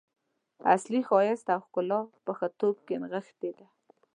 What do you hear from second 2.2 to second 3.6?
په ښه توب کې نغښتې